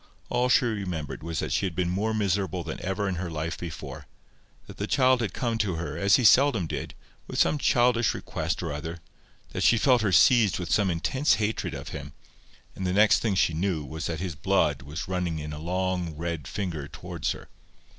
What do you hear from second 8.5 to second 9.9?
or other; that she